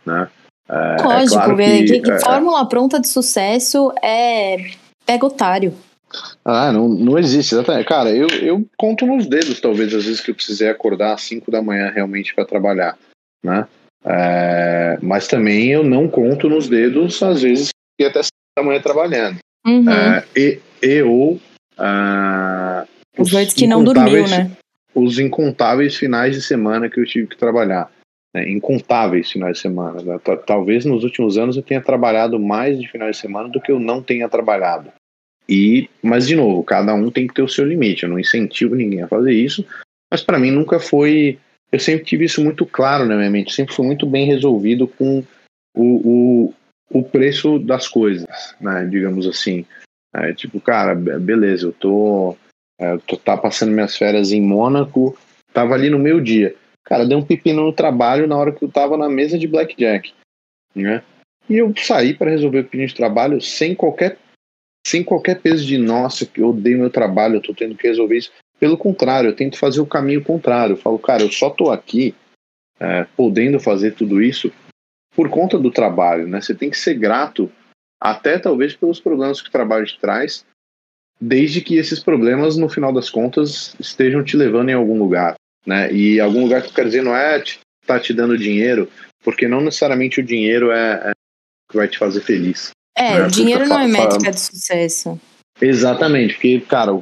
[0.06, 0.30] né?
[0.68, 4.56] É, Lógico, é claro que, que, que é, fórmula pronta de sucesso é
[5.04, 5.74] pega otário.
[6.44, 7.86] Ah, não, não existe, exatamente.
[7.86, 11.50] Cara, eu, eu conto nos dedos, talvez, às vezes que eu precisei acordar às 5
[11.50, 12.96] da manhã realmente para trabalhar,
[13.44, 13.66] né?
[14.04, 18.20] É, mas também eu não conto nos dedos, às vezes, que até
[18.56, 19.38] da manhã trabalhando.
[19.66, 19.90] Uhum.
[19.90, 22.88] É, e, e ou uh,
[23.18, 24.50] os noites que não dormiu, né?
[24.94, 27.90] Os incontáveis finais de semana que eu tive que trabalhar.
[28.34, 28.50] Né?
[28.50, 30.02] Incontáveis finais de semana.
[30.02, 30.18] Né?
[30.46, 33.78] Talvez nos últimos anos eu tenha trabalhado mais de finais de semana do que eu
[33.78, 34.90] não tenha trabalhado.
[35.48, 38.04] E, mas de novo, cada um tem que ter o seu limite.
[38.04, 39.64] Eu não incentivo ninguém a fazer isso,
[40.10, 41.38] mas para mim nunca foi
[41.72, 45.24] eu sempre tive isso muito claro na minha mente, sempre fui muito bem resolvido com
[45.74, 46.54] o, o,
[46.90, 49.64] o preço das coisas, né, digamos assim.
[50.12, 52.36] É, tipo, cara, beleza, eu tô,
[52.78, 55.16] é, tô tá passando minhas férias em Mônaco,
[55.52, 56.54] tava ali no meu dia.
[56.84, 60.12] Cara, deu um pepino no trabalho na hora que eu tava na mesa de blackjack,
[60.74, 61.04] né?
[61.48, 64.18] E eu saí para resolver o pepino de trabalho sem qualquer
[64.86, 68.32] sem qualquer peso de nossa, eu odeio meu trabalho, eu tô tendo que resolver isso.
[68.60, 70.74] Pelo contrário, eu tento fazer o caminho contrário.
[70.74, 72.14] Eu falo, cara, eu só tô aqui
[72.78, 74.52] é, podendo fazer tudo isso
[75.14, 76.40] por conta do trabalho, né?
[76.40, 77.50] Você tem que ser grato
[78.00, 80.44] até talvez pelos problemas que o trabalho te traz,
[81.20, 85.34] desde que esses problemas, no final das contas, estejam te levando em algum lugar,
[85.66, 85.92] né?
[85.92, 88.90] E algum lugar que eu quero dizer não é te, tá te dando dinheiro,
[89.22, 91.12] porque não necessariamente o dinheiro é, é
[91.70, 92.70] que vai te fazer feliz.
[92.96, 93.26] É, né?
[93.26, 95.20] o dinheiro não é métrica de sucesso.
[95.60, 96.92] Exatamente, porque, cara,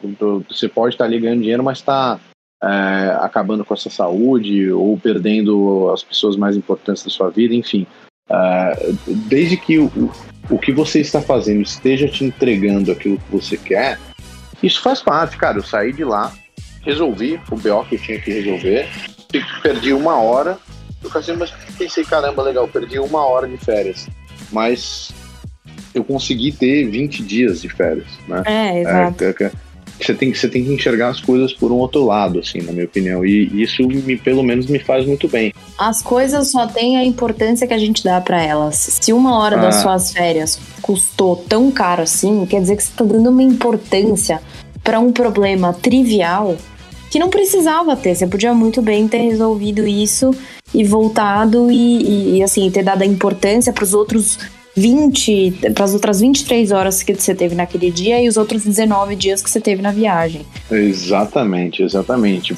[0.49, 2.19] você pode estar ali ganhando dinheiro, mas está
[2.63, 7.55] é, acabando com a sua saúde ou perdendo as pessoas mais importantes da sua vida,
[7.55, 7.87] enfim.
[8.29, 8.93] É,
[9.29, 10.13] desde que o,
[10.51, 13.99] o que você está fazendo esteja te entregando aquilo que você quer,
[14.63, 15.59] isso faz parte, cara.
[15.59, 16.33] Eu saí de lá,
[16.83, 18.89] resolvi o BO que eu tinha que resolver,
[19.63, 20.59] perdi uma hora.
[21.03, 24.09] Eu assim, mas pensei, caramba, legal, perdi uma hora de férias.
[24.51, 25.13] Mas
[25.95, 28.43] eu consegui ter 20 dias de férias, né?
[28.47, 29.25] É, exato.
[29.25, 29.53] É, é, é
[30.01, 32.85] você tem, você tem que enxergar as coisas por um outro lado, assim, na minha
[32.85, 33.25] opinião.
[33.25, 35.53] E isso, me, pelo menos, me faz muito bem.
[35.77, 38.99] As coisas só têm a importância que a gente dá para elas.
[39.01, 39.63] Se uma hora ah.
[39.63, 44.41] das suas férias custou tão caro assim, quer dizer que você tá dando uma importância
[44.85, 46.57] para um problema trivial
[47.11, 48.15] que não precisava ter.
[48.15, 50.31] Você podia muito bem ter resolvido isso
[50.73, 54.39] e voltado e, e, e assim, ter dado a importância para os outros
[54.79, 59.17] 20, para as outras 23 horas que você teve naquele dia e os outros 19
[59.17, 60.43] dias que você teve na viagem.
[60.71, 62.57] Exatamente, exatamente.